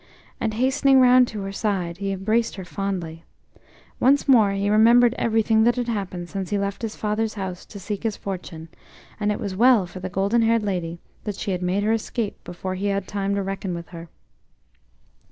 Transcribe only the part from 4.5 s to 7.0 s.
he remembered everything that had happened since he left his